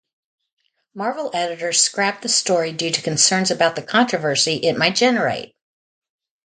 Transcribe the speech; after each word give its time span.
Marvel 0.95 1.29
editors 1.31 1.79
scrapped 1.79 2.23
the 2.23 2.27
story 2.27 2.71
due 2.71 2.89
to 2.89 3.03
concerns 3.03 3.51
about 3.51 3.75
the 3.75 3.83
controversy 3.83 4.55
it 4.55 4.75
might 4.75 4.95
generate. 4.95 5.53